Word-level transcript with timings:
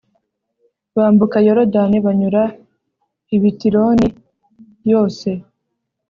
bambuka 0.95 1.37
Yorodani 1.47 1.97
banyura 2.05 2.43
i 3.35 3.37
Bitironi 3.41 4.07
yose 4.91 5.29